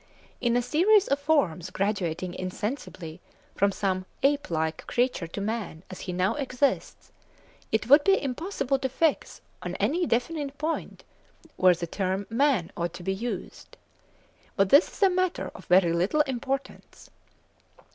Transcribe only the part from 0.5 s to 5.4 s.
a series of forms graduating insensibly from some ape like creature to